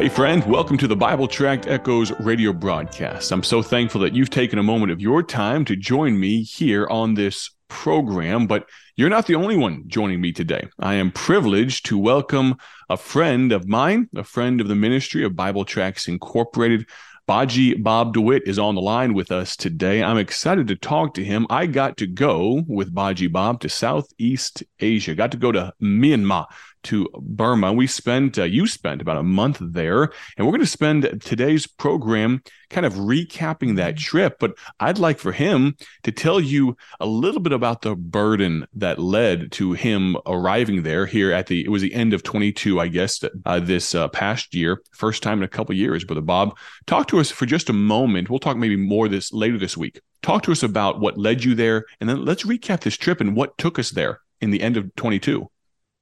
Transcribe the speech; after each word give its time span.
Hey, 0.00 0.08
friend, 0.08 0.42
welcome 0.46 0.78
to 0.78 0.88
the 0.88 0.96
Bible 0.96 1.28
Tract 1.28 1.66
Echoes 1.66 2.10
radio 2.20 2.54
broadcast. 2.54 3.30
I'm 3.30 3.42
so 3.42 3.60
thankful 3.60 4.00
that 4.00 4.14
you've 4.14 4.30
taken 4.30 4.58
a 4.58 4.62
moment 4.62 4.92
of 4.92 4.98
your 5.02 5.22
time 5.22 5.62
to 5.66 5.76
join 5.76 6.18
me 6.18 6.42
here 6.42 6.86
on 6.88 7.12
this 7.12 7.50
program, 7.68 8.46
but 8.46 8.66
you're 8.96 9.10
not 9.10 9.26
the 9.26 9.34
only 9.34 9.58
one 9.58 9.84
joining 9.88 10.18
me 10.18 10.32
today. 10.32 10.66
I 10.78 10.94
am 10.94 11.12
privileged 11.12 11.84
to 11.84 11.98
welcome 11.98 12.56
a 12.88 12.96
friend 12.96 13.52
of 13.52 13.68
mine, 13.68 14.08
a 14.16 14.24
friend 14.24 14.62
of 14.62 14.68
the 14.68 14.74
ministry 14.74 15.22
of 15.22 15.36
Bible 15.36 15.66
Tracts 15.66 16.08
Incorporated. 16.08 16.86
Baji 17.26 17.74
Bob 17.74 18.14
DeWitt 18.14 18.44
is 18.46 18.58
on 18.58 18.76
the 18.76 18.80
line 18.80 19.12
with 19.12 19.30
us 19.30 19.54
today. 19.54 20.02
I'm 20.02 20.16
excited 20.16 20.66
to 20.68 20.76
talk 20.76 21.12
to 21.14 21.24
him. 21.24 21.46
I 21.50 21.66
got 21.66 21.98
to 21.98 22.06
go 22.06 22.64
with 22.66 22.94
Baji 22.94 23.26
Bob 23.26 23.60
to 23.60 23.68
Southeast 23.68 24.64
Asia, 24.80 25.14
got 25.14 25.32
to 25.32 25.36
go 25.36 25.52
to 25.52 25.74
Myanmar 25.80 26.46
to 26.84 27.08
Burma. 27.14 27.72
We 27.72 27.86
spent, 27.86 28.38
uh, 28.38 28.44
you 28.44 28.66
spent 28.66 29.02
about 29.02 29.16
a 29.16 29.22
month 29.22 29.58
there, 29.60 30.04
and 30.36 30.46
we're 30.46 30.52
going 30.52 30.60
to 30.60 30.66
spend 30.66 31.20
today's 31.22 31.66
program 31.66 32.42
kind 32.70 32.86
of 32.86 32.94
recapping 32.94 33.76
that 33.76 33.96
trip. 33.96 34.36
But 34.38 34.56
I'd 34.78 34.98
like 34.98 35.18
for 35.18 35.32
him 35.32 35.76
to 36.04 36.12
tell 36.12 36.40
you 36.40 36.76
a 37.00 37.06
little 37.06 37.40
bit 37.40 37.52
about 37.52 37.82
the 37.82 37.96
burden 37.96 38.66
that 38.74 38.98
led 38.98 39.52
to 39.52 39.72
him 39.72 40.16
arriving 40.26 40.82
there 40.82 41.06
here 41.06 41.32
at 41.32 41.48
the, 41.48 41.64
it 41.64 41.70
was 41.70 41.82
the 41.82 41.94
end 41.94 42.14
of 42.14 42.22
22, 42.22 42.80
I 42.80 42.88
guess, 42.88 43.22
uh, 43.44 43.60
this 43.60 43.94
uh, 43.94 44.08
past 44.08 44.54
year, 44.54 44.82
first 44.92 45.22
time 45.22 45.38
in 45.38 45.44
a 45.44 45.48
couple 45.48 45.74
years. 45.74 46.04
Brother 46.04 46.20
Bob, 46.20 46.56
talk 46.86 47.08
to 47.08 47.18
us 47.18 47.30
for 47.30 47.46
just 47.46 47.68
a 47.68 47.74
moment. 47.74 48.30
We'll 48.30 48.38
talk 48.38 48.56
maybe 48.56 48.76
more 48.76 49.08
this 49.08 49.32
later 49.32 49.58
this 49.58 49.76
week. 49.76 50.00
Talk 50.22 50.42
to 50.44 50.52
us 50.52 50.62
about 50.62 51.00
what 51.00 51.18
led 51.18 51.44
you 51.44 51.54
there, 51.54 51.86
and 52.00 52.08
then 52.08 52.24
let's 52.24 52.44
recap 52.44 52.80
this 52.80 52.96
trip 52.96 53.20
and 53.20 53.34
what 53.34 53.56
took 53.58 53.78
us 53.78 53.90
there 53.90 54.20
in 54.40 54.50
the 54.50 54.60
end 54.60 54.76
of 54.76 54.94
22. 54.96 55.48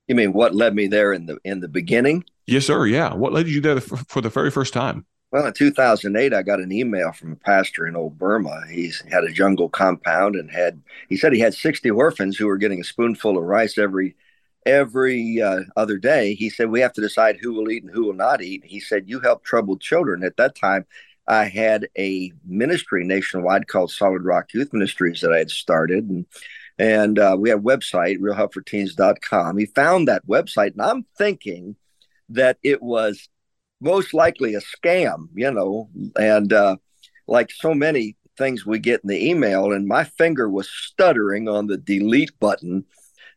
You 0.09 0.15
mean 0.15 0.33
what 0.33 0.55
led 0.55 0.75
me 0.75 0.87
there 0.87 1.12
in 1.12 1.27
the 1.27 1.39
in 1.45 1.61
the 1.61 1.69
beginning? 1.69 2.25
Yes, 2.47 2.67
sir. 2.67 2.87
Yeah. 2.87 3.15
What 3.15 3.33
led 3.33 3.47
you 3.47 3.61
there 3.61 3.80
for 3.80 4.21
the 4.21 4.31
very 4.31 4.51
first 4.51 4.73
time? 4.73 5.05
Well, 5.31 5.45
in 5.45 5.53
2008, 5.53 6.33
I 6.33 6.42
got 6.42 6.61
an 6.61 6.73
email 6.73 7.12
from 7.12 7.33
a 7.33 7.37
pastor 7.37 7.87
in 7.87 7.95
Old 7.95 8.17
Burma. 8.17 8.62
He's 8.70 9.03
had 9.11 9.25
a 9.25 9.33
jungle 9.33 9.69
compound 9.69 10.36
and 10.36 10.51
had 10.51 10.81
he 11.11 11.19
said 11.19 11.34
he 11.34 11.41
had 11.41 11.53
60 11.53 11.91
orphans 11.91 12.39
who 12.39 12.47
were 12.47 12.56
getting 12.56 12.81
a 12.81 12.84
spoonful 12.84 13.36
of 13.36 13.45
rice 13.45 13.77
every 13.77 14.17
every 14.64 15.42
uh, 15.42 15.61
other 15.77 15.98
day. 15.98 16.34
He 16.34 16.48
said 16.48 16.70
we 16.70 16.81
have 16.81 16.95
to 16.95 17.03
decide 17.03 17.36
who 17.36 17.53
will 17.53 17.70
eat 17.70 17.83
and 17.83 17.92
who 17.92 18.05
will 18.06 18.14
not 18.14 18.42
eat. 18.42 18.64
He 18.64 18.81
said 18.81 19.09
you 19.09 19.20
help 19.20 19.45
troubled 19.45 19.83
children. 19.83 20.25
At 20.25 20.39
that 20.39 20.55
time, 20.55 20.86
I 21.27 21.45
had 21.45 21.89
a 21.98 22.33
ministry 22.47 23.05
nationwide 23.05 23.69
called 23.69 23.91
Solid 23.91 24.25
Rock 24.25 24.55
Youth 24.55 24.73
Ministries 24.73 25.20
that 25.20 25.33
I 25.33 25.39
had 25.39 25.51
started 25.51 26.09
and 26.09 26.25
and 26.79 27.19
uh, 27.19 27.37
we 27.39 27.51
have 27.51 27.61
a 27.61 27.62
website, 27.62 28.19
realhelpforteens.com. 28.19 29.59
He 29.59 29.67
found 29.67 30.09
that 30.09 30.27
website, 30.27 30.73
and 30.73 30.83
I'm 30.83 31.05
thinking 31.17 31.77
that 32.31 32.59
it 32.62 32.83
was 32.83 33.29
most 33.81 34.15
likely 34.15 34.55
a 34.55 34.61
scam, 34.61 35.29
you 35.35 35.51
know, 35.51 35.89
and 36.17 36.53
uh, 36.53 36.77
like 37.27 37.51
so 37.51 37.75
many 37.75 38.17
things 38.37 38.65
we 38.65 38.79
get 38.79 39.01
in 39.03 39.09
the 39.09 39.29
email, 39.29 39.73
and 39.73 39.87
my 39.87 40.05
finger 40.05 40.48
was 40.48 40.70
stuttering 40.70 41.48
on 41.48 41.67
the 41.67 41.77
delete 41.77 42.39
button. 42.39 42.85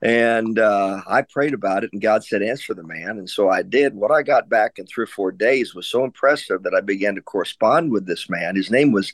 And 0.03 0.57
uh, 0.57 1.01
I 1.05 1.21
prayed 1.21 1.53
about 1.53 1.83
it, 1.83 1.91
and 1.93 2.01
God 2.01 2.23
said, 2.23 2.41
Answer 2.41 2.73
the 2.73 2.83
man. 2.83 3.19
And 3.19 3.29
so 3.29 3.49
I 3.49 3.61
did. 3.61 3.93
What 3.93 4.11
I 4.11 4.23
got 4.23 4.49
back 4.49 4.79
in 4.79 4.87
three 4.87 5.03
or 5.03 5.07
four 5.07 5.31
days 5.31 5.75
was 5.75 5.85
so 5.85 6.03
impressive 6.03 6.63
that 6.63 6.73
I 6.73 6.81
began 6.81 7.13
to 7.15 7.21
correspond 7.21 7.91
with 7.91 8.07
this 8.07 8.27
man. 8.27 8.55
His 8.55 8.71
name 8.71 8.91
was 8.91 9.13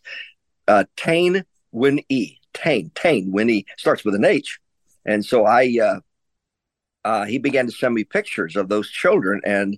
uh, 0.68 0.86
Tane 0.96 1.44
Win 1.74 2.02
E. 2.08 2.38
Tane, 2.58 2.92
Tane, 2.96 3.32
when 3.32 3.48
he 3.48 3.66
starts 3.78 4.04
with 4.04 4.16
an 4.16 4.26
H. 4.26 4.60
And 5.06 5.24
so 5.24 5.46
I, 5.46 5.78
uh, 5.82 6.00
uh, 7.06 7.26
he 7.26 7.38
began 7.38 7.68
to 7.68 7.72
send 7.72 7.94
me 7.94 8.04
pictures 8.04 8.56
of 8.56 8.68
those 8.68 8.90
children. 8.90 9.42
And 9.46 9.78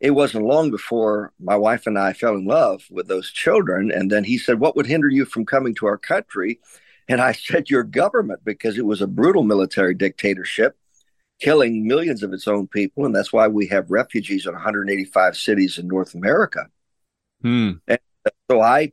it 0.00 0.10
wasn't 0.10 0.44
long 0.44 0.70
before 0.70 1.32
my 1.40 1.56
wife 1.56 1.86
and 1.86 1.98
I 1.98 2.12
fell 2.12 2.34
in 2.34 2.44
love 2.44 2.84
with 2.90 3.08
those 3.08 3.30
children. 3.30 3.90
And 3.90 4.10
then 4.10 4.24
he 4.24 4.36
said, 4.36 4.60
What 4.60 4.76
would 4.76 4.86
hinder 4.86 5.08
you 5.08 5.24
from 5.24 5.46
coming 5.46 5.74
to 5.76 5.86
our 5.86 5.98
country? 5.98 6.60
And 7.08 7.20
I 7.20 7.32
said, 7.46 7.70
Your 7.70 7.84
government, 7.84 8.40
because 8.44 8.78
it 8.78 8.86
was 8.86 9.00
a 9.00 9.06
brutal 9.06 9.44
military 9.44 9.94
dictatorship, 9.94 10.76
killing 11.40 11.86
millions 11.86 12.22
of 12.22 12.32
its 12.32 12.48
own 12.48 12.66
people. 12.66 13.06
And 13.06 13.14
that's 13.14 13.32
why 13.32 13.48
we 13.48 13.68
have 13.68 13.90
refugees 13.90 14.46
in 14.46 14.52
185 14.52 15.36
cities 15.36 15.78
in 15.78 15.86
North 15.86 16.14
America. 16.14 16.66
Hmm. 17.42 17.72
And 17.86 17.98
so 18.50 18.60
I 18.60 18.92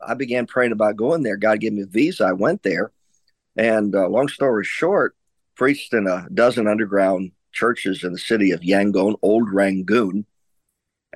I 0.00 0.14
began 0.14 0.46
praying 0.46 0.72
about 0.72 0.96
going 0.96 1.22
there. 1.22 1.36
God 1.36 1.60
gave 1.60 1.72
me 1.72 1.82
a 1.82 1.86
visa. 1.86 2.24
I 2.24 2.32
went 2.32 2.62
there. 2.62 2.92
And 3.56 3.94
uh, 3.94 4.08
long 4.08 4.28
story 4.28 4.64
short, 4.64 5.16
preached 5.54 5.92
in 5.94 6.06
a 6.06 6.26
dozen 6.32 6.66
underground 6.66 7.32
churches 7.52 8.02
in 8.02 8.12
the 8.12 8.18
city 8.18 8.50
of 8.50 8.60
Yangon, 8.60 9.16
Old 9.22 9.52
Rangoon, 9.52 10.26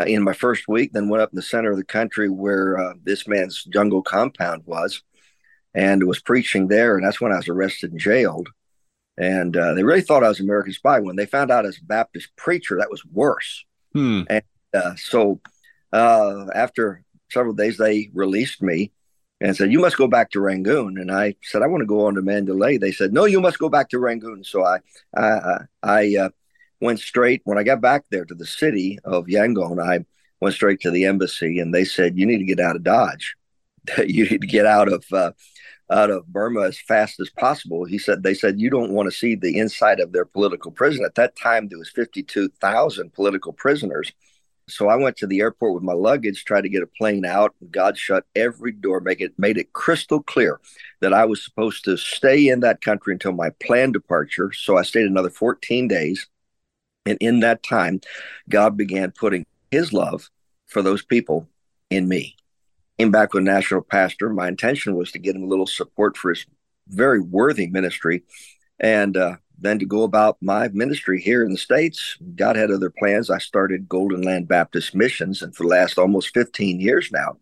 uh, 0.00 0.04
in 0.04 0.22
my 0.22 0.32
first 0.32 0.68
week. 0.68 0.92
Then 0.92 1.08
went 1.08 1.22
up 1.22 1.32
in 1.32 1.36
the 1.36 1.42
center 1.42 1.72
of 1.72 1.76
the 1.76 1.84
country 1.84 2.28
where 2.28 2.78
uh, 2.78 2.94
this 3.02 3.26
man's 3.26 3.64
jungle 3.64 4.02
compound 4.02 4.62
was, 4.66 5.02
and 5.74 6.06
was 6.06 6.20
preaching 6.20 6.68
there. 6.68 6.96
And 6.96 7.04
that's 7.04 7.20
when 7.20 7.32
I 7.32 7.36
was 7.36 7.48
arrested 7.48 7.90
and 7.90 8.00
jailed. 8.00 8.48
And 9.16 9.56
uh, 9.56 9.74
they 9.74 9.82
really 9.82 10.00
thought 10.00 10.22
I 10.22 10.28
was 10.28 10.38
an 10.38 10.46
American 10.46 10.72
spy. 10.72 11.00
When 11.00 11.16
they 11.16 11.26
found 11.26 11.50
out 11.50 11.66
as 11.66 11.78
a 11.78 11.84
Baptist 11.84 12.28
preacher, 12.36 12.76
that 12.78 12.90
was 12.90 13.04
worse. 13.04 13.64
Hmm. 13.92 14.22
And 14.30 14.44
uh, 14.72 14.94
so 14.96 15.40
uh, 15.92 16.46
after 16.54 17.02
several 17.30 17.54
days 17.54 17.76
they 17.76 18.10
released 18.14 18.62
me 18.62 18.92
and 19.40 19.56
said, 19.56 19.72
You 19.72 19.80
must 19.80 19.96
go 19.96 20.06
back 20.06 20.30
to 20.30 20.40
Rangoon. 20.40 20.98
And 20.98 21.10
I 21.10 21.34
said, 21.42 21.62
I 21.62 21.66
want 21.66 21.82
to 21.82 21.86
go 21.86 22.06
on 22.06 22.14
to 22.14 22.22
Mandalay. 22.22 22.78
They 22.78 22.92
said, 22.92 23.12
No, 23.12 23.24
you 23.24 23.40
must 23.40 23.58
go 23.58 23.68
back 23.68 23.88
to 23.90 23.98
Rangoon. 23.98 24.44
So 24.44 24.64
I, 24.64 24.78
I, 25.16 25.58
I 25.82 26.16
uh, 26.16 26.28
went 26.80 27.00
straight. 27.00 27.42
When 27.44 27.58
I 27.58 27.62
got 27.62 27.80
back 27.80 28.04
there 28.10 28.24
to 28.24 28.34
the 28.34 28.46
city 28.46 28.98
of 29.04 29.26
Yangon, 29.26 29.82
I 29.82 30.04
went 30.40 30.54
straight 30.54 30.80
to 30.80 30.90
the 30.90 31.04
embassy 31.04 31.58
and 31.58 31.74
they 31.74 31.84
said, 31.84 32.18
You 32.18 32.26
need 32.26 32.38
to 32.38 32.44
get 32.44 32.60
out 32.60 32.76
of 32.76 32.82
Dodge. 32.82 33.36
you 33.98 34.28
need 34.28 34.40
to 34.40 34.46
get 34.46 34.66
out 34.66 34.92
of, 34.92 35.04
uh, 35.12 35.32
out 35.90 36.10
of 36.10 36.26
Burma 36.26 36.62
as 36.62 36.78
fast 36.78 37.20
as 37.20 37.30
possible. 37.30 37.84
He 37.84 37.98
said, 37.98 38.22
they 38.22 38.34
said, 38.34 38.60
you 38.60 38.68
don't 38.68 38.92
want 38.92 39.10
to 39.10 39.16
see 39.16 39.34
the 39.34 39.58
inside 39.58 40.00
of 40.00 40.12
their 40.12 40.26
political 40.26 40.70
prison. 40.70 41.04
At 41.04 41.14
that 41.14 41.36
time, 41.36 41.68
there 41.68 41.78
was 41.78 41.88
52,000 41.90 43.12
political 43.14 43.52
prisoners 43.52 44.12
so 44.70 44.88
I 44.88 44.96
went 44.96 45.16
to 45.18 45.26
the 45.26 45.40
airport 45.40 45.74
with 45.74 45.82
my 45.82 45.92
luggage, 45.92 46.44
tried 46.44 46.62
to 46.62 46.68
get 46.68 46.82
a 46.82 46.86
plane 46.86 47.24
out. 47.24 47.54
And 47.60 47.70
God 47.70 47.96
shut 47.96 48.24
every 48.34 48.72
door, 48.72 49.00
make 49.00 49.20
it 49.20 49.32
made 49.38 49.58
it 49.58 49.72
crystal 49.72 50.22
clear 50.22 50.60
that 51.00 51.12
I 51.12 51.24
was 51.24 51.44
supposed 51.44 51.84
to 51.84 51.96
stay 51.96 52.48
in 52.48 52.60
that 52.60 52.80
country 52.80 53.12
until 53.12 53.32
my 53.32 53.50
planned 53.62 53.94
departure. 53.94 54.52
So 54.52 54.76
I 54.76 54.82
stayed 54.82 55.06
another 55.06 55.30
14 55.30 55.88
days. 55.88 56.26
And 57.06 57.18
in 57.20 57.40
that 57.40 57.62
time, 57.62 58.00
God 58.48 58.76
began 58.76 59.12
putting 59.12 59.46
his 59.70 59.92
love 59.92 60.28
for 60.66 60.82
those 60.82 61.02
people 61.02 61.48
in 61.90 62.08
me. 62.08 62.36
Came 62.98 63.10
back 63.10 63.32
with 63.32 63.44
national 63.44 63.82
pastor. 63.82 64.28
My 64.28 64.48
intention 64.48 64.96
was 64.96 65.12
to 65.12 65.18
get 65.18 65.36
him 65.36 65.44
a 65.44 65.48
little 65.48 65.66
support 65.66 66.16
for 66.16 66.30
his 66.30 66.44
very 66.88 67.20
worthy 67.20 67.66
ministry. 67.68 68.24
And 68.80 69.16
uh, 69.16 69.36
then 69.60 69.78
to 69.80 69.86
go 69.86 70.02
about 70.02 70.36
my 70.40 70.68
ministry 70.68 71.20
here 71.20 71.44
in 71.44 71.52
the 71.52 71.58
States, 71.58 72.16
God 72.36 72.56
had 72.56 72.70
other 72.70 72.90
plans. 72.90 73.30
I 73.30 73.38
started 73.38 73.88
Golden 73.88 74.22
Land 74.22 74.48
Baptist 74.48 74.94
Missions, 74.94 75.42
and 75.42 75.54
for 75.54 75.64
the 75.64 75.70
last 75.70 75.98
almost 75.98 76.32
15 76.34 76.80
years 76.80 77.10
now, 77.12 77.38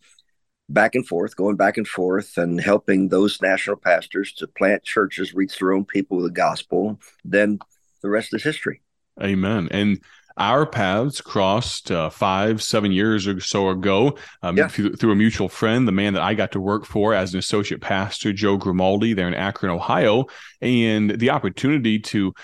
back 0.68 0.94
and 0.94 1.06
forth, 1.06 1.36
going 1.36 1.56
back 1.56 1.76
and 1.76 1.86
forth, 1.86 2.38
and 2.38 2.60
helping 2.60 3.08
those 3.08 3.42
national 3.42 3.76
pastors 3.76 4.32
to 4.34 4.46
plant 4.46 4.82
churches, 4.82 5.34
reach 5.34 5.58
their 5.58 5.72
own 5.72 5.84
people 5.84 6.16
with 6.16 6.26
the 6.26 6.32
gospel. 6.32 6.98
Then 7.24 7.58
the 8.02 8.08
rest 8.08 8.34
is 8.34 8.42
history. 8.42 8.80
Amen. 9.22 9.68
And 9.70 10.00
our 10.36 10.66
paths 10.66 11.20
crossed 11.20 11.90
uh, 11.90 12.10
five, 12.10 12.62
seven 12.62 12.92
years 12.92 13.26
or 13.26 13.40
so 13.40 13.70
ago 13.70 14.16
um, 14.42 14.56
yeah. 14.56 14.68
through, 14.68 14.94
through, 14.94 15.12
a 15.12 15.16
mutual 15.16 15.48
friend, 15.48 15.88
the 15.88 15.92
man 15.92 16.14
that 16.14 16.22
I 16.22 16.34
got 16.34 16.52
to 16.52 16.60
work 16.60 16.84
for 16.84 17.14
as 17.14 17.32
an 17.32 17.38
associate 17.38 17.80
pastor, 17.80 18.32
Joe 18.32 18.56
Grimaldi, 18.56 19.14
there 19.14 19.28
in 19.28 19.34
Akron, 19.34 19.72
Ohio, 19.72 20.26
and 20.60 21.10
the 21.10 21.30
opportunity 21.30 21.98
to. 22.00 22.34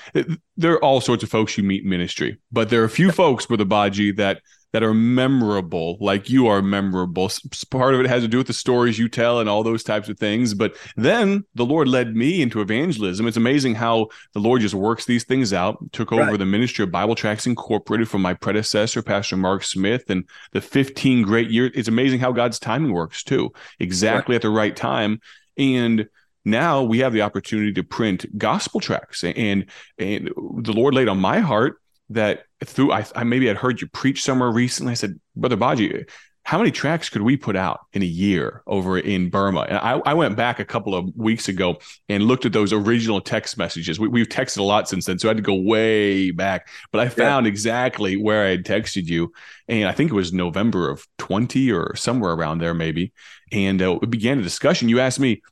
There 0.56 0.72
are 0.74 0.84
all 0.84 1.00
sorts 1.00 1.22
of 1.22 1.30
folks 1.30 1.56
you 1.56 1.64
meet 1.64 1.82
in 1.82 1.88
ministry, 1.88 2.38
but 2.50 2.70
there 2.70 2.82
are 2.82 2.86
a 2.86 2.90
few 2.90 3.10
folks, 3.12 3.46
Brother 3.46 3.64
Baji, 3.64 4.12
that 4.12 4.42
that 4.72 4.82
are 4.82 4.94
memorable, 4.94 5.98
like 6.00 6.30
you 6.30 6.46
are 6.46 6.62
memorable. 6.62 7.30
Part 7.70 7.94
of 7.94 8.00
it 8.00 8.06
has 8.06 8.22
to 8.22 8.28
do 8.28 8.38
with 8.38 8.46
the 8.46 8.52
stories 8.52 8.98
you 8.98 9.08
tell 9.08 9.38
and 9.38 9.48
all 9.48 9.62
those 9.62 9.82
types 9.82 10.08
of 10.08 10.18
things. 10.18 10.54
But 10.54 10.76
then 10.96 11.44
the 11.54 11.66
Lord 11.66 11.88
led 11.88 12.16
me 12.16 12.40
into 12.40 12.60
evangelism. 12.60 13.26
It's 13.26 13.36
amazing 13.36 13.74
how 13.74 14.08
the 14.32 14.40
Lord 14.40 14.62
just 14.62 14.74
works 14.74 15.04
these 15.04 15.24
things 15.24 15.52
out. 15.52 15.78
Took 15.92 16.12
over 16.12 16.22
right. 16.22 16.38
the 16.38 16.46
ministry 16.46 16.82
of 16.82 16.90
Bible 16.90 17.14
Tracts 17.14 17.46
Incorporated 17.46 18.08
from 18.08 18.22
my 18.22 18.34
predecessor, 18.34 19.02
Pastor 19.02 19.36
Mark 19.36 19.62
Smith, 19.62 20.08
and 20.08 20.28
the 20.52 20.60
15 20.60 21.22
great 21.22 21.50
years. 21.50 21.72
It's 21.74 21.88
amazing 21.88 22.20
how 22.20 22.32
God's 22.32 22.58
timing 22.58 22.92
works 22.92 23.22
too, 23.22 23.52
exactly 23.78 24.32
right. 24.32 24.36
at 24.36 24.42
the 24.42 24.50
right 24.50 24.74
time. 24.74 25.20
And 25.58 26.08
now 26.44 26.82
we 26.82 27.00
have 27.00 27.12
the 27.12 27.22
opportunity 27.22 27.72
to 27.72 27.84
print 27.84 28.26
gospel 28.36 28.80
tracts 28.80 29.22
and 29.22 29.66
and 29.98 30.26
the 30.58 30.72
lord 30.72 30.92
laid 30.92 31.08
on 31.08 31.18
my 31.18 31.38
heart 31.38 31.80
that 32.12 32.44
through 32.64 32.92
I, 32.92 33.04
I 33.14 33.24
maybe 33.24 33.46
had 33.46 33.56
heard 33.56 33.80
you 33.80 33.88
preach 33.88 34.22
somewhere 34.22 34.50
recently. 34.50 34.92
I 34.92 34.94
said, 34.94 35.18
Brother 35.36 35.56
Baji, 35.56 36.04
how 36.44 36.58
many 36.58 36.72
tracts 36.72 37.08
could 37.08 37.22
we 37.22 37.36
put 37.36 37.54
out 37.54 37.86
in 37.92 38.02
a 38.02 38.06
year 38.06 38.62
over 38.66 38.98
in 38.98 39.30
Burma? 39.30 39.60
And 39.60 39.78
I, 39.78 40.00
I 40.04 40.14
went 40.14 40.36
back 40.36 40.58
a 40.58 40.64
couple 40.64 40.94
of 40.94 41.14
weeks 41.16 41.48
ago 41.48 41.78
and 42.08 42.24
looked 42.24 42.44
at 42.44 42.52
those 42.52 42.72
original 42.72 43.20
text 43.20 43.56
messages. 43.56 44.00
We, 44.00 44.20
have 44.20 44.28
texted 44.28 44.58
a 44.58 44.62
lot 44.64 44.88
since 44.88 45.06
then, 45.06 45.18
so 45.18 45.28
I 45.28 45.30
had 45.30 45.36
to 45.36 45.42
go 45.42 45.54
way 45.54 46.32
back. 46.32 46.68
But 46.90 47.00
I 47.00 47.08
found 47.08 47.46
yeah. 47.46 47.50
exactly 47.50 48.16
where 48.16 48.44
I 48.44 48.50
had 48.50 48.64
texted 48.64 49.06
you, 49.06 49.32
and 49.68 49.88
I 49.88 49.92
think 49.92 50.10
it 50.10 50.14
was 50.14 50.32
November 50.32 50.90
of 50.90 51.06
20 51.18 51.70
or 51.70 51.94
somewhere 51.94 52.32
around 52.32 52.58
there, 52.58 52.74
maybe. 52.74 53.12
And 53.52 53.80
uh, 53.80 53.98
we 54.00 54.08
began 54.08 54.40
a 54.40 54.42
discussion. 54.42 54.88
You 54.88 54.98
asked 54.98 55.20
me 55.20 55.42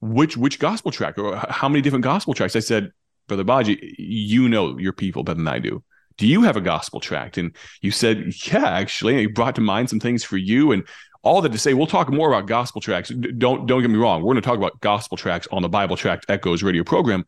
which 0.00 0.36
which 0.36 0.58
gospel 0.58 0.90
tract 0.90 1.18
or 1.18 1.36
how 1.48 1.70
many 1.70 1.80
different 1.80 2.04
gospel 2.04 2.34
tracts. 2.34 2.54
I 2.54 2.60
said, 2.60 2.92
Brother 3.28 3.44
Baji, 3.44 3.94
you 3.98 4.50
know 4.50 4.78
your 4.78 4.92
people 4.92 5.24
better 5.24 5.38
than 5.38 5.48
I 5.48 5.58
do 5.58 5.82
do 6.16 6.26
you 6.26 6.42
have 6.42 6.56
a 6.56 6.60
gospel 6.60 7.00
tract? 7.00 7.38
And 7.38 7.54
you 7.80 7.90
said, 7.90 8.32
yeah, 8.46 8.68
actually. 8.68 9.14
And 9.14 9.20
he 9.20 9.26
brought 9.26 9.54
to 9.56 9.60
mind 9.60 9.90
some 9.90 10.00
things 10.00 10.24
for 10.24 10.36
you 10.36 10.72
and 10.72 10.86
all 11.22 11.40
that 11.40 11.52
to 11.52 11.58
say, 11.58 11.74
we'll 11.74 11.86
talk 11.86 12.10
more 12.10 12.28
about 12.28 12.46
gospel 12.46 12.80
tracts. 12.80 13.10
Don't 13.10 13.66
don't 13.66 13.80
get 13.80 13.90
me 13.90 13.98
wrong. 13.98 14.20
We're 14.20 14.34
going 14.34 14.42
to 14.42 14.48
talk 14.48 14.58
about 14.58 14.80
gospel 14.80 15.16
tracts 15.16 15.48
on 15.50 15.62
the 15.62 15.68
Bible 15.68 15.96
Tract 15.96 16.26
Echoes 16.28 16.62
radio 16.62 16.84
program. 16.84 17.24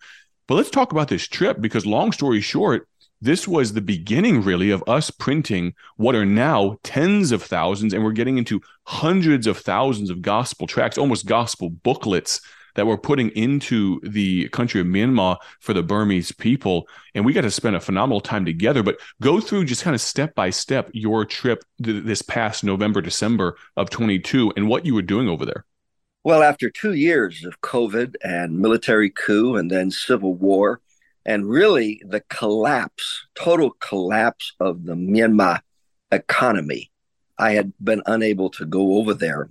But 0.46 0.56
let's 0.56 0.70
talk 0.70 0.92
about 0.92 1.08
this 1.08 1.26
trip 1.26 1.60
because 1.60 1.86
long 1.86 2.12
story 2.12 2.40
short, 2.40 2.86
this 3.20 3.48
was 3.48 3.72
the 3.72 3.80
beginning 3.80 4.42
really 4.42 4.70
of 4.70 4.84
us 4.86 5.10
printing 5.10 5.74
what 5.96 6.14
are 6.14 6.26
now 6.26 6.76
tens 6.82 7.32
of 7.32 7.42
thousands 7.42 7.94
and 7.94 8.04
we're 8.04 8.12
getting 8.12 8.38
into 8.38 8.60
hundreds 8.84 9.46
of 9.46 9.58
thousands 9.58 10.10
of 10.10 10.22
gospel 10.22 10.66
tracts 10.66 10.98
almost 10.98 11.26
gospel 11.26 11.70
booklets 11.70 12.40
that 12.76 12.87
we're 12.87 12.96
putting 12.96 13.31
into 13.31 14.00
the 14.02 14.49
country 14.50 14.81
of 14.81 14.87
Myanmar 14.87 15.38
for 15.61 15.73
the 15.75 15.82
Burmese 15.82 16.31
people. 16.31 16.88
And 17.14 17.25
we 17.25 17.32
got 17.32 17.40
to 17.43 17.50
spend 17.50 17.75
a 17.75 17.81
phenomenal 17.81 18.20
time 18.20 18.44
together. 18.44 18.82
But 18.82 18.99
go 19.20 19.40
through 19.40 19.64
just 19.64 19.82
kind 19.82 19.94
of 19.94 20.00
step 20.00 20.34
by 20.34 20.50
step 20.50 20.88
your 20.93 21.25
trip 21.25 21.64
th- 21.82 22.05
this 22.05 22.23
past 22.23 22.62
November, 22.62 23.00
December 23.00 23.56
of 23.76 23.90
22 23.90 24.52
and 24.56 24.69
what 24.69 24.87
you 24.87 24.94
were 24.94 25.02
doing 25.02 25.28
over 25.28 25.44
there. 25.44 25.64
Well, 26.23 26.43
after 26.43 26.70
two 26.70 26.94
years 26.94 27.44
of 27.44 27.61
COVID 27.61 28.17
and 28.23 28.58
military 28.58 29.11
coup 29.11 29.56
and 29.56 29.70
then 29.70 29.90
civil 29.90 30.34
war, 30.34 30.81
and 31.25 31.49
really 31.49 32.00
the 32.06 32.20
collapse, 32.29 33.26
total 33.34 33.70
collapse 33.81 34.52
of 34.61 34.84
the 34.84 34.94
Myanmar 34.94 35.61
economy, 36.12 36.90
I 37.38 37.52
had 37.52 37.72
been 37.82 38.02
unable 38.06 38.50
to 38.50 38.64
go 38.64 38.96
over 38.96 39.12
there. 39.14 39.50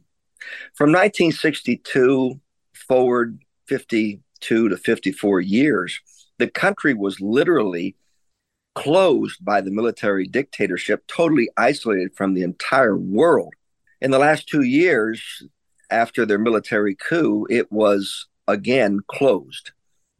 From 0.73 0.91
1962 0.91 2.39
forward 2.87 3.39
52 3.67 4.69
to 4.69 4.77
54 4.77 5.41
years, 5.41 5.99
the 6.37 6.47
country 6.47 6.93
was 6.93 7.19
literally 7.19 7.95
closed 8.75 9.43
by 9.43 9.61
the 9.61 9.71
military 9.71 10.27
dictatorship, 10.27 11.05
totally 11.07 11.49
isolated 11.57 12.15
from 12.15 12.33
the 12.33 12.43
entire 12.43 12.97
world. 12.97 13.53
In 14.01 14.11
the 14.11 14.19
last 14.19 14.47
two 14.47 14.63
years, 14.63 15.43
after 15.89 16.25
their 16.25 16.37
military 16.37 16.95
coup, 16.95 17.47
it 17.49 17.71
was 17.71 18.27
again 18.47 18.99
closed. 19.07 19.71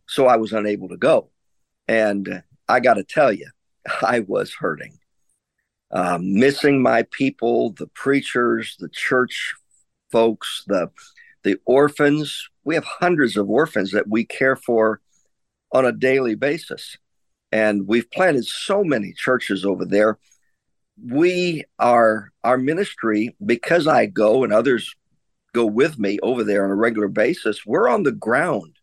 So 0.08 0.28
I 0.28 0.38
was 0.38 0.54
unable 0.54 0.90
to 0.90 0.98
go. 0.98 1.30
And 1.88 2.44
I 2.68 2.80
got 2.80 2.96
to 2.96 3.04
tell 3.04 3.32
you, 3.32 3.50
I 4.02 4.22
was 4.22 4.54
hurting. 4.54 4.98
Um, 5.92 6.34
missing 6.40 6.82
my 6.82 7.04
people, 7.12 7.72
the 7.72 7.88
preachers, 7.88 8.76
the 8.80 8.90
church 8.90 9.54
folks, 10.12 10.64
the 10.68 10.90
the 11.44 11.58
orphans. 11.66 12.50
We 12.66 12.76
have 12.76 12.84
hundreds 12.84 13.38
of 13.38 13.50
orphans 13.50 13.92
that 13.92 14.10
we 14.10 14.26
care 14.26 14.56
for 14.56 15.00
on 15.72 15.86
a 15.86 15.92
daily 15.92 16.36
basis. 16.36 16.98
And 17.52 17.88
we've 17.88 18.10
planted 18.12 18.46
so 18.46 18.84
many 18.84 19.14
churches 19.14 19.66
over 19.66 19.86
there. 19.86 20.18
We 21.02 21.64
are, 21.80 22.32
our 22.44 22.58
ministry, 22.58 23.36
because 23.46 23.88
I 23.88 24.08
go 24.08 24.44
and 24.44 24.52
others 24.52 24.96
go 25.54 25.66
with 25.66 25.98
me 25.98 26.20
over 26.22 26.44
there 26.44 26.66
on 26.66 26.72
a 26.72 26.76
regular 26.76 27.08
basis, 27.08 27.66
we're 27.66 27.88
on 27.88 28.04
the 28.04 28.12
ground. 28.12 28.76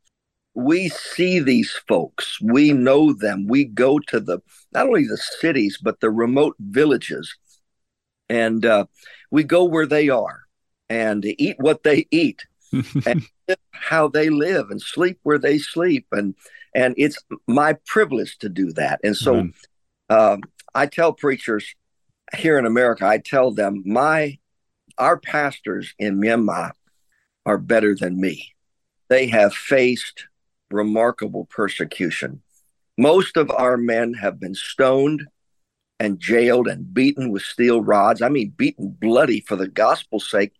We 0.55 0.89
see 0.89 1.39
these 1.39 1.73
folks, 1.89 2.41
we 2.41 2.73
know 2.73 3.13
them. 3.13 3.47
We 3.47 3.65
go 3.65 3.99
to 3.99 4.21
the, 4.21 4.41
not 4.73 4.87
only 4.87 5.07
the 5.07 5.17
cities, 5.17 5.79
but 5.83 6.01
the 6.01 6.11
remote 6.11 6.57
villages. 6.59 7.35
And 8.29 8.65
uh, 8.65 8.87
we 9.31 9.45
go 9.45 9.65
where 9.65 9.87
they 9.87 10.09
are 10.09 10.43
and 10.89 11.25
eat 11.25 11.57
what 11.59 11.83
they 11.83 12.07
eat 12.11 12.43
and 13.07 13.27
how 13.71 14.09
they 14.09 14.29
live 14.31 14.71
and 14.71 14.81
sleep 14.81 15.19
where 15.23 15.39
they 15.39 15.59
sleep. 15.59 16.07
And 16.13 16.35
and 16.75 16.95
it's 16.97 17.19
my 17.47 17.77
privilege 17.87 18.39
to 18.39 18.49
do 18.49 18.73
that. 18.73 19.01
And 19.05 19.17
so 19.17 19.35
mm-hmm. 19.35 20.15
um, 20.15 20.41
i 20.75 20.87
tell 20.87 21.13
preachers 21.13 21.75
here 22.35 22.59
in 22.59 22.65
america 22.65 23.05
i 23.05 23.19
tell 23.19 23.51
them 23.51 23.83
my 23.85 24.39
our 24.99 25.19
pastors 25.19 25.95
in 25.99 26.21
myanmar 26.21 26.73
are 27.45 27.59
better 27.59 27.95
than 27.95 28.21
me. 28.21 28.55
They 29.09 29.27
have 29.29 29.55
faced 29.55 30.27
remarkable 30.71 31.47
persecution. 31.47 32.43
Most 32.97 33.37
of 33.37 33.51
our 33.51 33.77
men 33.77 34.15
have 34.15 34.39
been 34.39 34.55
stoned 34.55 35.25
and 35.99 36.19
jailed 36.19 36.69
and 36.69 36.93
beaten 36.93 37.31
with 37.31 37.43
steel 37.43 37.83
rods. 37.83 38.23
I 38.23 38.29
mean 38.29 38.53
beaten 38.57 38.97
bloody 39.01 39.41
for 39.41 39.57
the 39.57 39.69
gospel's 39.69 40.31
sake 40.31 40.53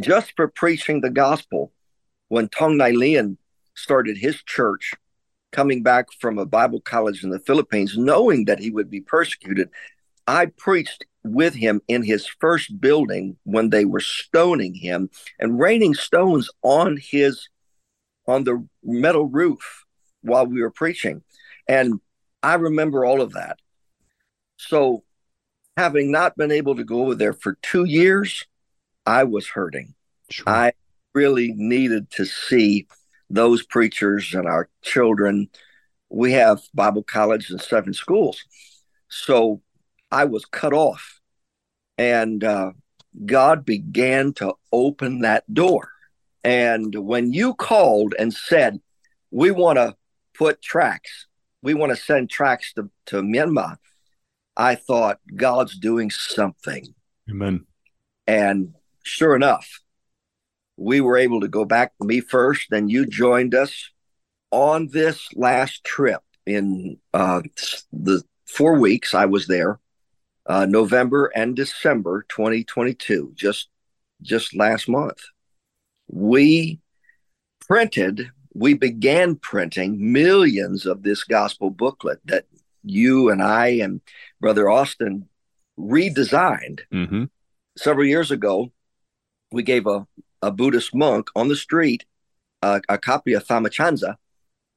just 0.00 0.32
for 0.36 0.48
preaching 0.48 1.00
the 1.00 1.10
gospel. 1.10 1.72
When 2.28 2.48
Tong 2.48 2.76
Nai 2.76 2.90
Lien 2.90 3.38
started 3.74 4.16
his 4.16 4.42
church, 4.42 4.92
coming 5.52 5.82
back 5.82 6.06
from 6.20 6.38
a 6.38 6.46
Bible 6.46 6.80
college 6.80 7.22
in 7.22 7.30
the 7.30 7.38
Philippines, 7.38 7.96
knowing 7.96 8.46
that 8.46 8.58
he 8.58 8.70
would 8.70 8.90
be 8.90 9.00
persecuted, 9.00 9.70
I 10.26 10.46
preached 10.46 11.06
with 11.22 11.54
him 11.54 11.80
in 11.88 12.02
his 12.02 12.26
first 12.26 12.80
building 12.80 13.36
when 13.44 13.70
they 13.70 13.84
were 13.84 14.00
stoning 14.00 14.74
him 14.74 15.10
and 15.38 15.58
raining 15.58 15.94
stones 15.94 16.50
on 16.62 16.98
his 17.00 17.48
on 18.26 18.44
the 18.44 18.66
metal 18.82 19.26
roof 19.26 19.84
while 20.22 20.46
we 20.46 20.60
were 20.60 20.70
preaching. 20.70 21.22
And 21.68 22.00
I 22.42 22.54
remember 22.54 23.04
all 23.04 23.20
of 23.20 23.32
that. 23.32 23.58
So 24.56 25.04
having 25.76 26.10
not 26.10 26.36
been 26.36 26.50
able 26.50 26.76
to 26.76 26.84
go 26.84 27.02
over 27.02 27.14
there 27.14 27.32
for 27.32 27.58
two 27.62 27.84
years, 27.84 28.44
I 29.06 29.24
was 29.24 29.48
hurting. 29.48 29.94
Sure. 30.30 30.48
I 30.48 30.72
really 31.14 31.52
needed 31.56 32.10
to 32.12 32.24
see 32.24 32.86
those 33.30 33.64
preachers 33.64 34.34
and 34.34 34.46
our 34.46 34.68
children. 34.82 35.48
We 36.10 36.32
have 36.32 36.60
Bible 36.74 37.02
college 37.02 37.50
and 37.50 37.60
seven 37.60 37.94
schools. 37.94 38.44
So 39.08 39.62
I 40.10 40.24
was 40.24 40.44
cut 40.44 40.72
off. 40.72 41.20
And 41.96 42.42
uh, 42.42 42.72
God 43.24 43.64
began 43.64 44.32
to 44.34 44.54
open 44.72 45.20
that 45.20 45.52
door. 45.52 45.90
And 46.42 46.94
when 46.94 47.32
you 47.32 47.54
called 47.54 48.14
and 48.18 48.34
said, 48.34 48.80
We 49.30 49.50
want 49.50 49.78
to 49.78 49.96
put 50.34 50.60
tracts, 50.60 51.26
we 51.62 51.74
want 51.74 51.90
to 51.90 51.96
send 51.96 52.28
tracts 52.28 52.72
to, 52.74 52.90
to 53.06 53.22
Myanmar, 53.22 53.76
I 54.56 54.74
thought, 54.74 55.18
God's 55.34 55.78
doing 55.78 56.10
something. 56.10 56.94
Amen. 57.30 57.64
And 58.26 58.74
sure 59.04 59.34
enough, 59.34 59.80
we 60.76 61.00
were 61.00 61.16
able 61.16 61.40
to 61.40 61.48
go 61.48 61.64
back, 61.64 61.92
me 62.00 62.20
first, 62.20 62.68
then 62.70 62.88
you 62.88 63.06
joined 63.06 63.54
us 63.54 63.90
on 64.50 64.88
this 64.88 65.28
last 65.34 65.84
trip 65.84 66.22
in 66.46 66.98
uh, 67.12 67.42
the 67.92 68.22
four 68.46 68.78
weeks 68.78 69.14
I 69.14 69.26
was 69.26 69.46
there, 69.46 69.80
uh, 70.46 70.66
November 70.66 71.26
and 71.34 71.56
December 71.56 72.26
2022, 72.28 73.32
just 73.34 73.68
just 74.22 74.54
last 74.54 74.88
month. 74.88 75.20
We 76.08 76.80
printed, 77.66 78.30
we 78.54 78.74
began 78.74 79.36
printing 79.36 80.12
millions 80.12 80.86
of 80.86 81.02
this 81.02 81.24
gospel 81.24 81.70
booklet 81.70 82.20
that 82.26 82.44
you 82.82 83.30
and 83.30 83.42
I 83.42 83.68
and 83.68 84.00
Brother 84.40 84.70
Austin 84.70 85.28
redesigned 85.78 86.80
mm-hmm. 86.92 87.24
several 87.76 88.06
years 88.06 88.30
ago 88.30 88.70
we 89.54 89.62
gave 89.62 89.86
a, 89.86 90.06
a 90.44 90.50
Buddhist 90.50 90.94
monk 90.94 91.30
on 91.34 91.48
the 91.48 91.56
street 91.56 92.04
uh, 92.64 92.80
a 92.88 92.96
copy 92.96 93.34
of 93.34 93.46
Thamachanza, 93.46 94.16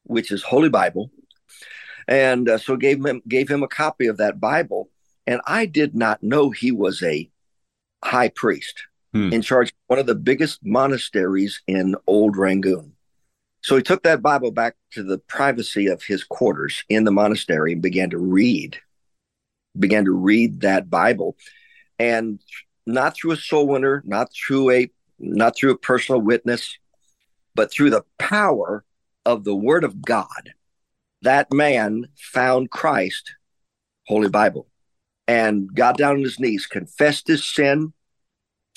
which 0.04 0.32
is 0.32 0.44
Holy 0.44 0.70
Bible, 0.70 1.10
and 2.08 2.50
uh, 2.50 2.58
so 2.58 2.76
gave 2.76 3.04
him 3.04 3.22
gave 3.28 3.50
him 3.50 3.64
a 3.64 3.68
copy 3.68 4.08
of 4.08 4.18
that 4.18 4.40
Bible. 4.40 4.90
And 5.26 5.42
I 5.46 5.66
did 5.66 5.96
not 5.96 6.24
know 6.24 6.52
he 6.52 6.72
was 6.72 7.02
a 7.04 7.30
high 8.04 8.30
priest 8.30 8.84
hmm. 9.14 9.32
in 9.32 9.42
charge 9.42 9.70
of 9.70 9.76
one 9.88 10.00
of 10.00 10.06
the 10.06 10.16
biggest 10.16 10.60
monasteries 10.64 11.62
in 11.68 11.96
Old 12.08 12.38
Rangoon. 12.38 12.94
So 13.62 13.76
he 13.76 13.84
took 13.84 14.04
that 14.04 14.22
Bible 14.22 14.52
back 14.52 14.76
to 14.92 15.04
the 15.04 15.18
privacy 15.18 15.88
of 15.88 16.04
his 16.04 16.24
quarters 16.24 16.84
in 16.88 17.04
the 17.04 17.12
monastery 17.12 17.74
and 17.74 17.82
began 17.82 18.10
to 18.12 18.18
read, 18.18 18.78
began 19.78 20.06
to 20.06 20.12
read 20.12 20.62
that 20.62 20.90
Bible. 20.90 21.36
And 22.00 22.40
not 22.86 23.16
through 23.16 23.32
a 23.32 23.38
soul 23.38 23.68
winner, 23.68 24.02
not 24.06 24.30
through 24.34 24.72
a 24.72 24.90
not 25.20 25.56
through 25.56 25.72
a 25.72 25.78
personal 25.78 26.22
witness, 26.22 26.78
but 27.56 27.72
through 27.72 27.90
the 27.90 28.06
power 28.18 28.84
of 29.26 29.44
the 29.44 29.56
word 29.56 29.84
of 29.84 30.02
God. 30.02 30.54
That 31.22 31.52
man 31.52 32.08
found 32.16 32.70
Christ, 32.70 33.36
Holy 34.08 34.30
Bible, 34.30 34.68
and 35.28 35.74
got 35.74 35.98
down 35.98 36.18
on 36.18 36.24
his 36.24 36.40
knees, 36.40 36.66
confessed 36.68 37.28
his 37.28 37.46
sin, 37.46 37.94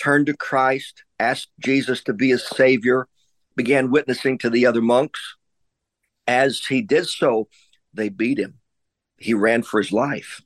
turned 0.02 0.26
to 0.26 0.36
Christ, 0.36 1.04
asked 1.18 1.50
Jesus 1.60 2.02
to 2.04 2.12
be 2.12 2.30
his 2.30 2.46
savior, 2.46 3.06
began 3.54 3.90
witnessing 3.90 4.38
to 4.38 4.50
the 4.50 4.66
other 4.66 4.80
monks. 4.80 5.36
As 6.26 6.64
he 6.66 6.80
did 6.80 7.06
so, 7.06 7.48
they 7.92 8.08
beat 8.08 8.38
him. 8.38 8.54
He 9.18 9.34
ran 9.34 9.62
for 9.62 9.80
his 9.80 9.92
life. 9.92 10.40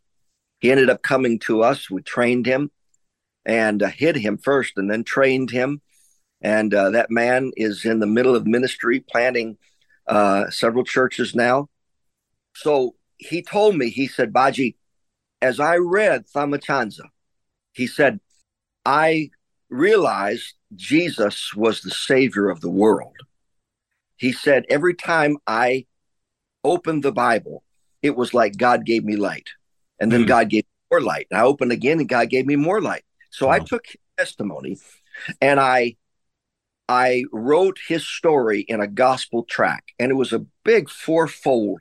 He 0.59 0.71
ended 0.71 0.91
up 0.91 1.03
coming 1.03 1.39
to 1.41 1.63
us. 1.63 1.89
We 1.89 2.03
trained 2.03 2.47
him 2.47 2.71
and 3.45 3.83
uh, 3.83 3.89
hid 3.89 4.17
him 4.17 4.39
first 4.39 4.73
and 4.77 4.91
then 4.91 5.05
trained 5.05 5.51
him. 5.51 5.81
And 6.41 6.75
uh, 6.75 6.91
that 6.91 7.11
man 7.11 7.53
is 7.57 7.85
in 7.85 8.01
the 8.01 8.07
middle 8.07 8.37
of 8.37 8.47
ministry, 8.47 9.01
planting 9.01 9.57
uh, 10.07 10.51
several 10.51 10.85
churches 10.85 11.35
now. 11.35 11.69
So 12.55 12.95
he 13.17 13.43
told 13.43 13.77
me, 13.77 13.91
he 13.91 14.07
said, 14.07 14.33
Baji, 14.33 14.77
as 15.41 15.61
I 15.61 15.77
read 15.77 16.27
Thamachanza, 16.27 17.09
he 17.73 17.87
said, 17.87 18.21
I 18.85 19.31
realized 19.71 20.55
Jesus 20.75 21.55
was 21.55 21.81
the 21.81 21.91
savior 21.91 22.49
of 22.49 22.61
the 22.61 22.71
world. 22.71 23.17
He 24.17 24.33
said, 24.33 24.65
every 24.69 24.95
time 24.95 25.39
I 25.47 25.87
opened 26.63 27.03
the 27.03 27.13
Bible, 27.13 27.63
it 28.03 28.17
was 28.17 28.35
like 28.35 28.57
God 28.57 28.85
gave 28.85 29.05
me 29.05 29.17
light. 29.17 29.49
And 29.99 30.13
then 30.13 30.25
mm. 30.25 30.29
God 30.29 30.51
gave 30.51 30.65
me 30.65 30.71
more 30.91 31.01
light. 31.01 31.27
And 31.31 31.41
I 31.41 31.45
opened 31.45 31.73
again 31.73 32.01
and 32.01 32.09
God 32.09 32.31
gave 32.31 32.47
me 32.47 32.57
more 32.57 32.81
light. 32.81 33.05
So 33.35 33.49
wow. 33.49 33.55
I 33.55 33.59
took 33.59 33.85
testimony 34.17 34.79
and 35.41 35.59
I 35.59 35.97
I 36.89 37.25
wrote 37.33 37.79
his 37.89 38.07
story 38.07 38.61
in 38.61 38.81
a 38.81 38.87
gospel 38.87 39.43
tract. 39.43 39.93
And 39.99 40.13
it 40.13 40.15
was 40.15 40.33
a 40.33 40.47
big 40.65 40.89
fourfold 40.89 41.81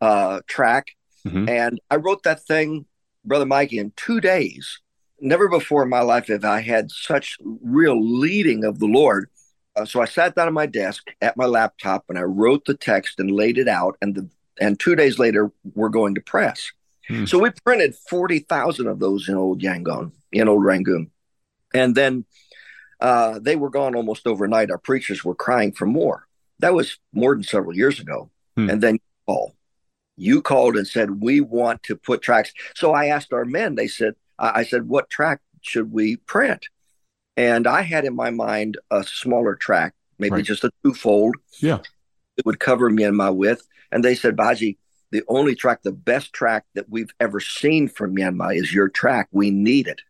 uh, 0.00 0.40
tract. 0.46 0.92
Mm-hmm. 1.26 1.48
And 1.48 1.80
I 1.90 1.96
wrote 1.96 2.22
that 2.22 2.44
thing, 2.44 2.86
Brother 3.24 3.44
Mikey, 3.44 3.78
in 3.78 3.92
two 3.96 4.20
days. 4.20 4.80
Never 5.20 5.48
before 5.48 5.82
in 5.82 5.88
my 5.90 6.00
life 6.00 6.28
have 6.28 6.44
I 6.44 6.60
had 6.60 6.90
such 6.90 7.36
real 7.42 8.00
leading 8.00 8.64
of 8.64 8.78
the 8.78 8.86
Lord. 8.86 9.28
Uh, 9.74 9.84
so 9.84 10.00
I 10.00 10.06
sat 10.06 10.34
down 10.34 10.46
at 10.46 10.54
my 10.54 10.66
desk 10.66 11.08
at 11.20 11.36
my 11.36 11.46
laptop 11.46 12.04
and 12.08 12.18
I 12.18 12.22
wrote 12.22 12.64
the 12.64 12.76
text 12.76 13.18
and 13.20 13.30
laid 13.30 13.58
it 13.58 13.68
out. 13.68 13.98
And 14.00 14.14
the 14.14 14.28
and 14.58 14.80
two 14.80 14.96
days 14.96 15.18
later, 15.18 15.52
we're 15.74 15.90
going 15.90 16.14
to 16.14 16.22
press. 16.22 16.72
Hmm. 17.08 17.24
So 17.24 17.38
we 17.38 17.50
printed 17.64 17.94
forty 17.94 18.40
thousand 18.40 18.88
of 18.88 18.98
those 18.98 19.28
in 19.28 19.36
old 19.36 19.62
Yangon, 19.62 20.12
in 20.32 20.48
old 20.48 20.64
Rangoon, 20.64 21.10
and 21.72 21.94
then 21.94 22.24
uh, 23.00 23.38
they 23.40 23.56
were 23.56 23.70
gone 23.70 23.94
almost 23.94 24.26
overnight. 24.26 24.70
Our 24.70 24.78
preachers 24.78 25.24
were 25.24 25.34
crying 25.34 25.72
for 25.72 25.86
more. 25.86 26.26
That 26.58 26.74
was 26.74 26.98
more 27.12 27.34
than 27.34 27.44
several 27.44 27.76
years 27.76 28.00
ago. 28.00 28.30
Hmm. 28.56 28.70
And 28.70 28.82
then 28.82 28.98
Paul, 29.26 29.54
you 30.16 30.40
called 30.40 30.76
and 30.76 30.86
said 30.86 31.22
we 31.22 31.40
want 31.40 31.82
to 31.84 31.96
put 31.96 32.22
tracts. 32.22 32.52
So 32.74 32.92
I 32.92 33.06
asked 33.06 33.32
our 33.32 33.44
men. 33.44 33.74
They 33.74 33.88
said, 33.88 34.14
I 34.38 34.64
said, 34.64 34.88
what 34.88 35.10
tract 35.10 35.42
should 35.60 35.92
we 35.92 36.16
print? 36.16 36.68
And 37.36 37.66
I 37.66 37.82
had 37.82 38.04
in 38.04 38.16
my 38.16 38.30
mind 38.30 38.78
a 38.90 39.04
smaller 39.04 39.54
tract, 39.54 39.94
maybe 40.18 40.36
right. 40.36 40.44
just 40.44 40.64
a 40.64 40.70
twofold. 40.82 41.36
Yeah, 41.60 41.80
it 42.36 42.46
would 42.46 42.58
cover 42.58 42.88
me 42.88 43.04
and 43.04 43.16
my 43.16 43.30
width. 43.30 43.66
And 43.92 44.02
they 44.02 44.14
said, 44.14 44.36
Baji, 44.36 44.78
the 45.16 45.24
only 45.28 45.54
tract, 45.54 45.82
the 45.82 45.92
best 45.92 46.34
tract 46.34 46.66
that 46.74 46.90
we've 46.90 47.14
ever 47.18 47.40
seen 47.40 47.88
from 47.88 48.14
Myanmar 48.14 48.54
is 48.54 48.74
your 48.74 48.90
tract. 48.90 49.30
We 49.32 49.50
need 49.50 49.86
it. 49.86 50.02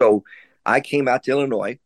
So 0.00 0.22
I 0.64 0.78
came 0.78 1.08
out 1.08 1.24
to 1.24 1.32
Illinois. 1.32 1.80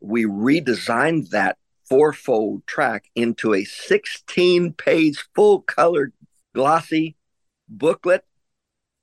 We 0.00 0.24
redesigned 0.24 1.28
that 1.30 1.58
fourfold 1.86 2.66
tract 2.66 3.10
into 3.14 3.52
a 3.52 3.64
16 3.64 4.72
page 4.72 5.22
full 5.34 5.60
colored 5.60 6.14
glossy 6.54 7.14
booklet. 7.68 8.24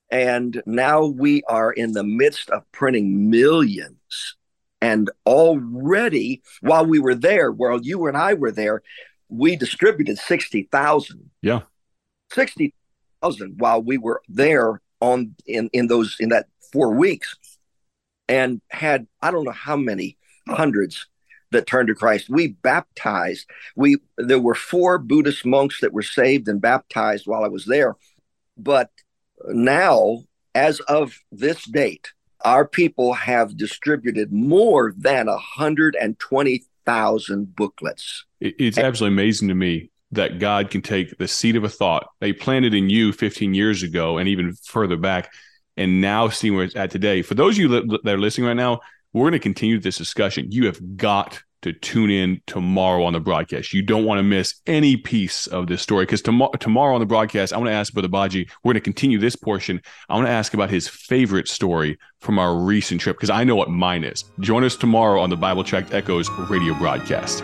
And 0.09 0.63
now 0.65 1.05
we 1.05 1.43
are 1.47 1.71
in 1.71 1.91
the 1.91 2.03
midst 2.03 2.49
of 2.49 2.63
printing 2.71 3.29
millions. 3.29 4.35
And 4.81 5.11
already, 5.27 6.41
while 6.61 6.87
we 6.87 6.97
were 6.97 7.13
there, 7.13 7.51
while 7.51 7.81
you 7.83 8.07
and 8.07 8.17
I 8.17 8.33
were 8.33 8.51
there, 8.51 8.81
we 9.29 9.55
distributed 9.55 10.17
60,000. 10.17 11.29
Yeah. 11.43 11.61
60,000 13.25 13.59
while 13.59 13.81
we 13.81 13.97
were 13.97 14.21
there 14.27 14.81
on 15.01 15.35
in, 15.45 15.69
in 15.73 15.87
those 15.87 16.15
in 16.19 16.29
that 16.29 16.45
four 16.71 16.93
weeks 16.93 17.35
and 18.27 18.61
had 18.69 19.07
I 19.21 19.31
don't 19.31 19.43
know 19.43 19.51
how 19.51 19.75
many 19.75 20.17
hundreds 20.47 21.07
that 21.51 21.67
turned 21.67 21.89
to 21.89 21.95
Christ. 21.95 22.29
We 22.29 22.47
baptized. 22.47 23.49
We 23.75 23.97
there 24.17 24.39
were 24.39 24.55
four 24.55 24.97
Buddhist 24.97 25.45
monks 25.45 25.81
that 25.81 25.93
were 25.93 26.01
saved 26.01 26.47
and 26.47 26.61
baptized 26.61 27.27
while 27.27 27.43
I 27.43 27.49
was 27.49 27.65
there. 27.65 27.95
But 28.57 28.89
now, 29.47 30.23
as 30.53 30.79
of 30.81 31.17
this 31.31 31.65
date, 31.65 32.11
our 32.43 32.67
people 32.67 33.13
have 33.13 33.55
distributed 33.57 34.31
more 34.31 34.93
than 34.97 35.25
120,000 35.27 37.55
booklets. 37.55 38.25
It's 38.39 38.77
absolutely 38.77 39.15
amazing 39.15 39.47
to 39.49 39.55
me 39.55 39.89
that 40.11 40.39
God 40.39 40.69
can 40.69 40.81
take 40.81 41.17
the 41.17 41.27
seed 41.27 41.55
of 41.55 41.63
a 41.63 41.69
thought 41.69 42.07
they 42.19 42.33
planted 42.33 42.73
in 42.73 42.89
you 42.89 43.11
15 43.11 43.53
years 43.53 43.83
ago 43.83 44.17
and 44.17 44.29
even 44.29 44.53
further 44.63 44.97
back, 44.97 45.33
and 45.77 46.01
now 46.01 46.29
see 46.29 46.51
where 46.51 46.63
it's 46.63 46.75
at 46.75 46.91
today. 46.91 47.21
For 47.21 47.35
those 47.35 47.55
of 47.55 47.59
you 47.59 47.67
that 47.67 48.07
are 48.07 48.17
listening 48.17 48.47
right 48.47 48.53
now, 48.53 48.79
we're 49.13 49.23
going 49.23 49.33
to 49.33 49.39
continue 49.39 49.79
this 49.79 49.97
discussion. 49.97 50.51
You 50.51 50.65
have 50.65 50.97
got 50.97 51.41
to 51.65 51.73
tune 51.73 52.11
in 52.11 52.39
tomorrow 52.45 53.03
on 53.03 53.13
the 53.13 53.19
broadcast. 53.19 53.73
You 53.73 53.81
don't 53.81 54.05
want 54.05 54.19
to 54.19 54.23
miss 54.23 54.61
any 54.67 54.97
piece 54.97 55.47
of 55.47 55.65
this 55.65 55.81
story 55.81 56.05
because 56.05 56.21
tomorrow, 56.21 56.51
tomorrow 56.59 56.93
on 56.93 56.99
the 56.99 57.07
broadcast, 57.07 57.53
I 57.53 57.57
want 57.57 57.69
to 57.69 57.73
ask 57.73 57.91
Brother 57.91 58.07
Baji, 58.07 58.47
we're 58.63 58.73
going 58.73 58.81
to 58.81 58.83
continue 58.83 59.17
this 59.17 59.35
portion. 59.35 59.81
I 60.07 60.13
want 60.13 60.27
to 60.27 60.31
ask 60.31 60.53
about 60.53 60.69
his 60.69 60.87
favorite 60.87 61.47
story 61.47 61.97
from 62.21 62.37
our 62.37 62.55
recent 62.55 63.01
trip 63.01 63.17
because 63.17 63.31
I 63.31 63.43
know 63.43 63.55
what 63.55 63.71
mine 63.71 64.03
is. 64.03 64.25
Join 64.41 64.63
us 64.63 64.75
tomorrow 64.75 65.19
on 65.19 65.31
the 65.31 65.37
Bible 65.37 65.63
Tract 65.63 65.91
Echoes 65.91 66.29
radio 66.49 66.75
broadcast. 66.75 67.43